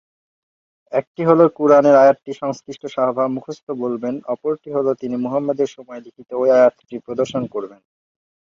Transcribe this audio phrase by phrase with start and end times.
[0.91, 6.53] একটি হলো-কুরআনের আয়াতটি সংশ্লিষ্ট সাহাবা মুখস্থ বলবেন, অপরটি হলো তিনি মুহাম্মাদ এর সময়ে লিখিত ঐ
[6.57, 7.81] আয়াতটি প্রদর্শন করবেন।